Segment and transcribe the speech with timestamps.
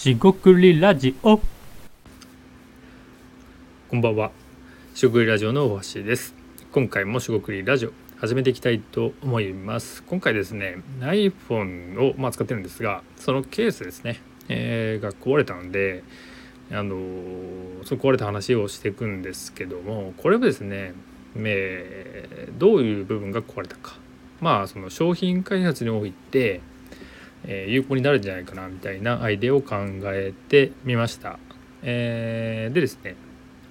[0.00, 1.42] しごくりラジオこ
[3.94, 4.30] んばんは。
[4.94, 6.34] しごくりラジオの大橋です。
[6.72, 10.02] 今回もしごくりラジオ始めていきたいと思います。
[10.04, 16.02] 今回ですね、iPhone をまあ使ってるんですが、そのケースですね、えーが壊れたので、
[16.70, 20.94] あのーその壊れた話をしていくんですけども、これはですね、
[21.36, 23.98] えーどういう部分が壊れたか、
[24.40, 26.62] まあその商品開発において、
[27.46, 31.38] えー有効になるんじゃないかなみたいなアイデアを考えてみました。
[31.82, 33.16] えーでですね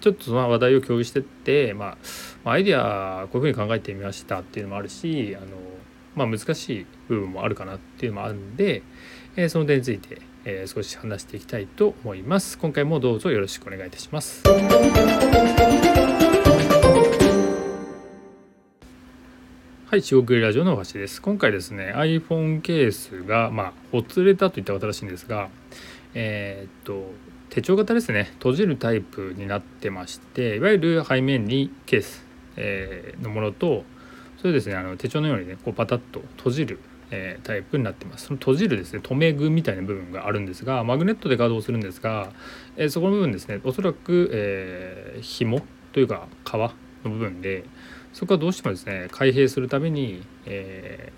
[0.00, 1.96] ちょっとその話題を共有してって、ま
[2.44, 5.46] あ、アイデアこういうふうに考えてみましたっていうのもあるしあの、
[6.14, 8.82] まあ、難しい部分もあるかなっていうのもあるんで、
[9.36, 12.58] えーその点について、えー少し話していきたいと思います。
[12.58, 14.44] 今回もどうぞよろしくお願いいたします。
[19.96, 21.22] はい、中国ラジオの橋です。
[21.22, 25.48] 今回ですね、iPhone ケースが、まあ、ほつれたと言ったらしいんですが、
[26.12, 27.14] えーっと、
[27.48, 33.84] 手帳型ですね、閉じるタイプになってまして、いわゆる背面にケース、えーのものと、
[34.36, 36.78] それですね、あの手帳のようにね、こうパタッと閉じる、
[37.10, 38.26] えータイプになってます。
[38.26, 42.34] その閉じるですね、留め具みたいな部分があるんですが、マグネットで稼働するんですが、
[42.76, 45.62] えそこの部分ですね、おそらく、えー紐
[45.94, 46.70] というか、皮の
[47.04, 47.64] 部分で、
[48.16, 51.12] そこはどうしてもですね開閉するために、え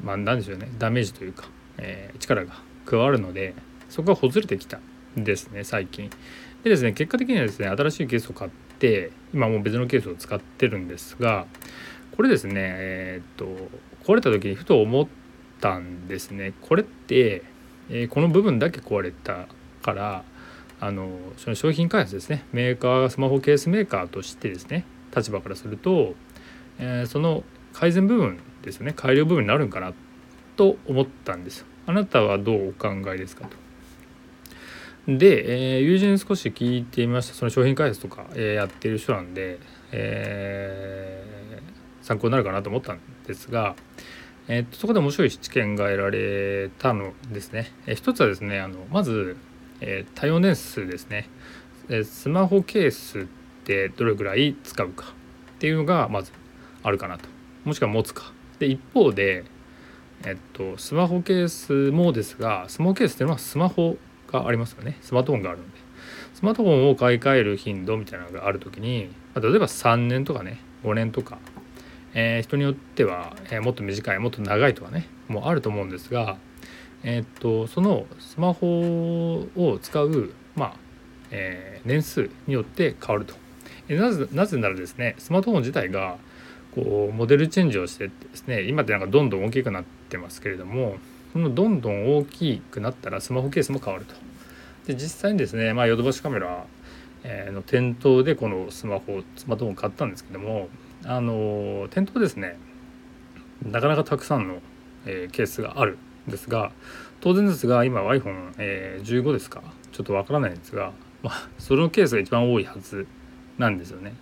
[0.00, 2.54] ーまあ何でしょうねダメージというか、えー力が
[2.86, 3.54] 加わるので
[3.90, 4.80] そこがほつれてきた
[5.18, 6.08] んですね最近。
[6.64, 11.44] でですね結果的にはですね新しいケースを買って今もう別のケースを使ってるんですが
[12.16, 13.44] これですねえーっと
[14.06, 15.06] 壊れた時にふと思っ
[15.60, 16.54] たんですね。
[16.62, 17.42] これって、
[17.90, 19.46] えーこの部分だけ壊れた
[19.82, 20.24] から
[20.80, 26.14] あのその商品開発ですねメーカースマホケースメーカーとしてですね立場からすると、
[26.80, 29.92] えーその改善部分ですよね改良部分になるんかな
[30.56, 31.66] と思ったんですよ。
[31.86, 33.56] あなたはどうお考えですかと。
[35.06, 39.58] で、えー友人に少し聞いてみましたその商品開発とか、えーやってる人なんで、
[39.92, 43.76] えー参考になるかなと思ったんですが、
[44.48, 47.72] えーとそこで面白い知見が得られたのですね。
[47.86, 49.36] えー一つはですねあのまず、
[49.80, 51.28] えー対応年数ですね。
[51.88, 53.22] えースマホケースっ
[53.64, 55.06] てどれぐらい使うか
[55.56, 56.32] っていうのがまず
[56.82, 57.28] あるかなと。
[57.64, 58.32] もしくは持つか。
[58.58, 59.44] で一方で
[60.24, 63.96] えっとスマホケースもですがスマホケースっていうのはスマホ
[64.30, 64.98] がありますよね。
[65.00, 65.90] スマートフォンがあるので。
[66.34, 71.38] スマートフォンを買い替える頻度みたいなのがある時に例えば3年とかね5年とか、
[72.14, 76.38] えー人によっては、えーもっと短いもっと長いとかねもあると思うんですが
[77.02, 80.74] えっとそのスマホを使うまあ
[81.30, 83.34] えー年数によって変わると。
[83.88, 86.16] えなぜなぜならですねスマートフォン自体が
[86.74, 90.96] こうモデルチェンジをしてですね今ってなんかどんどん大きくなってますけれども
[91.32, 94.14] そのどんどん大きくなったらスマホケースも変わると。
[94.86, 96.64] で実際にですね、まあ、ヨドバシカメラ
[97.52, 100.68] の店頭でこのスマホスマートフォン買ったんですけども
[101.04, 102.58] あの店頭ですね
[103.62, 104.60] なかなかたくさんの、
[105.06, 105.98] えーケースがある
[106.28, 106.72] んですが
[107.20, 109.62] 当然ですが今 iPhone15、えーですか？
[109.92, 110.92] ちょっとわからないんですが、
[111.22, 113.06] まあ、そのケースが一番多いはず
[113.58, 114.14] なんですよね。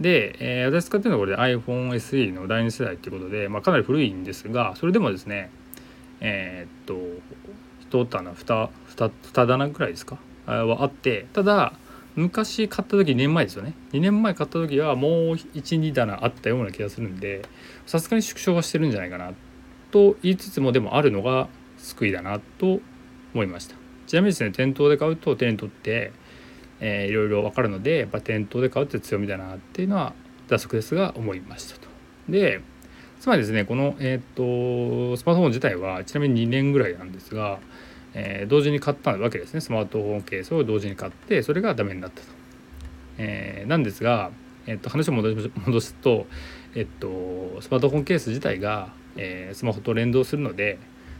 [0.00, 5.50] で、えー私使ってるのはこれ iPhone SE の第2世代っていうことで、まあ、かなり古いんですがそれでもですね
[6.20, 6.94] えーっと
[7.80, 10.18] 一棚二二二棚くらいですか？
[10.46, 11.74] はあってただ
[12.16, 13.74] 昔買った時2年前ですよね。
[13.92, 17.42] 2年前買った時はもう12棚あったような気がするんで
[17.86, 19.32] さすがに縮小はしてるんじゃないかな
[19.90, 22.80] と言いつつもでもあるのが救いだなと
[23.34, 23.76] 思いました。
[24.06, 26.12] ちなみにですね店頭で買うと手に取って、
[26.80, 30.14] えーいろいろ分かるのでやっぱ店頭で買うって強みだなっていうのは
[30.48, 31.88] 打足ですが思いましたと
[32.28, 32.60] で
[33.20, 37.58] つまりですねこの、えー、とスマートフォン自体はちなみに2年ぐらいなんですが、
[38.14, 42.26] えー同時に買ったわけですねスマートフォンケースを同時に買ってそれがダメになったと。
[43.18, 44.30] えーなんですが、
[44.66, 46.26] えー、と話を戻し戻すと、
[46.74, 50.78] えっとスマートフォンケース自体が、えースマホと連動するので、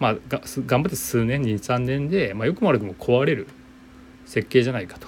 [0.00, 3.46] まあ、が頑張って数年23年で、まあ、よくも悪くも壊れる
[4.24, 5.06] 設計じゃないかと。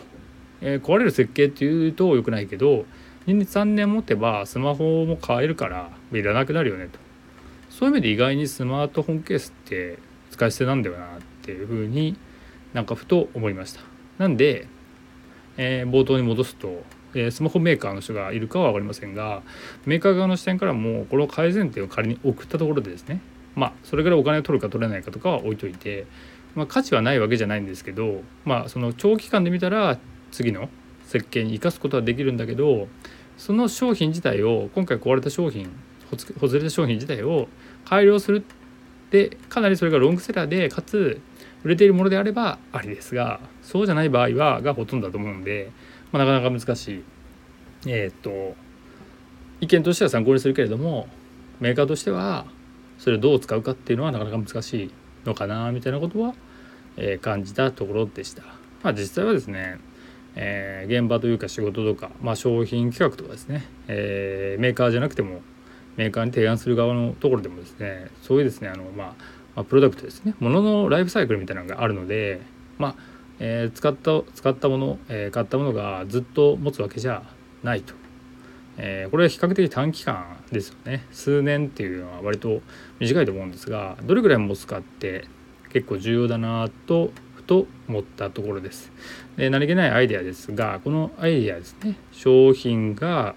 [0.64, 2.86] えー壊れる設計っていうと良くないけど
[3.26, 6.98] 23年持てばスマホも買えるからいらなくなるよねと。
[7.70, 9.98] そういう意味で意外にスマートフォンケースって
[10.30, 11.08] 使い捨てなんだよなっ
[11.42, 12.16] ていうふうに
[12.72, 13.80] なんかふと思いました。
[14.18, 14.68] なんで、
[15.56, 16.82] えー冒頭に戻すと、
[17.14, 19.42] えースマホメーカーの人がいるかは分かりませんが
[19.86, 23.20] メーカー側の視点からもこの改善点を仮に送ったところでですね
[23.54, 26.06] まあそれぐらいお金を取るか取れないかとかは置いといて、
[26.54, 29.98] まあ、価値はないわけじゃないんですけどまあその長期間で見たら
[30.34, 30.68] 次の
[31.06, 32.88] 設計に生かすことはできるんだけど
[33.38, 35.70] その商品自体を今回壊れた商品
[36.10, 36.16] ほ
[36.48, 37.48] つれた商品自体を
[37.84, 38.44] 改良する
[39.10, 41.20] でかなりそれがロングセラーでかつ
[41.62, 45.70] 売れているものであればありですがそうじゃない場合はがほとんどだと思うんで、
[46.10, 47.04] まあ、なかなか難しい
[47.86, 48.56] えー、っと
[49.60, 51.08] 意見としては参考にするけれども
[51.60, 52.46] メーカーとしては
[52.98, 54.90] それをどう使うかっていうのはなかなか難しい
[55.24, 56.34] のかなみたいなことは、
[56.96, 58.42] えー、感じたところでした。
[58.82, 59.78] まあ、実際はですね、
[60.36, 65.40] えー、現場というか仕事とか、まあ、商品企画とかですね、えー、メーカーじゃなくても
[65.96, 69.06] メーカーに提案する側のところでもですねそういうですねあの、まあ、
[69.56, 70.34] まあ、プロダクトですね。
[70.40, 72.40] もののライフサイクルみたいなのがあるので、
[72.78, 72.94] まあ
[73.38, 77.22] えー、使った使ったもの、え、買ったものがずっと持つわけじゃ
[77.62, 77.94] ないと、
[78.76, 81.04] え、これは比較的短期間ですよね。
[81.12, 82.62] 数年っていうのは割と
[82.98, 85.26] 短いと思うんですがどれぐらい持つかって
[85.72, 87.12] 結構重要だなと
[87.46, 88.90] と思ったところです。
[89.36, 93.34] で何気ないアイデアですがこのアイデアですね商品が、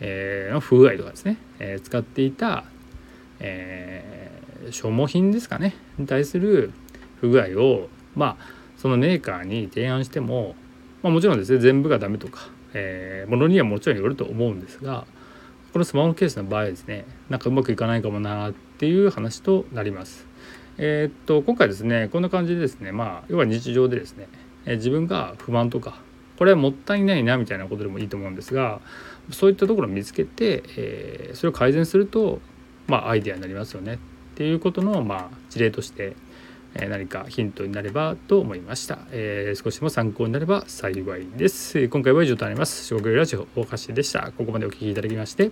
[0.00, 2.64] えー、の不具合とかですね、えー、使っていた、
[3.40, 6.72] えー、消耗品ですかねに対する
[7.20, 10.54] 不具合をまあそのメーカーに提案しても、
[11.02, 15.06] まあ、もちろんですね全部がダメとか、えー、ものにはもちろんよると思うんですが
[15.72, 20.31] このスマホケースの場合ですねなんかうまくいかないかもなっていう話となります。
[20.78, 24.28] えー、っと今回ですねこんな感じでですねまあ要は日常でですね、
[24.66, 26.00] え自分が不満とか
[26.38, 28.80] これはもったいないなみたいなことでもいいと思うんですが
[29.30, 32.40] そういったところを見つけて、えー、それを改善すると
[32.86, 33.94] まあアイデアになりますよね。
[33.94, 33.98] っ
[34.34, 36.16] ていうことのまあ事例として
[36.74, 41.88] え何かヒントになればと思いました、えー、少しでも参考になれば幸いです。
[41.88, 42.86] 今回は以上となります。
[42.86, 44.32] 四国ラジオ大橋でした。
[44.32, 45.50] ここまでお聴きいただきまして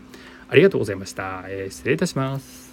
[0.49, 2.70] ありがとうございました、えー、失礼いたします。